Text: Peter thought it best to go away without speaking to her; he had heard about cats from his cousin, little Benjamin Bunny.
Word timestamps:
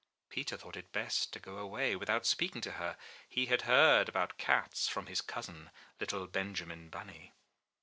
Peter 0.29 0.57
thought 0.57 0.75
it 0.75 0.91
best 0.91 1.31
to 1.31 1.39
go 1.39 1.59
away 1.59 1.95
without 1.95 2.25
speaking 2.25 2.59
to 2.59 2.71
her; 2.71 2.97
he 3.29 3.45
had 3.45 3.61
heard 3.69 4.09
about 4.09 4.39
cats 4.39 4.87
from 4.87 5.05
his 5.05 5.21
cousin, 5.21 5.69
little 5.99 6.25
Benjamin 6.25 6.89
Bunny. 6.89 7.33